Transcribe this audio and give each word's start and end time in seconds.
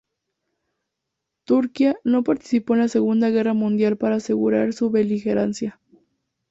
Turquía 1.45 1.95
no 2.03 2.23
participó 2.23 2.73
en 2.73 2.79
la 2.79 2.87
segunda 2.87 3.29
guerra 3.29 3.53
mundial 3.53 3.97
para 3.97 4.15
asegurar 4.15 4.73
su 4.73 4.89
beligerancia. 4.89 5.79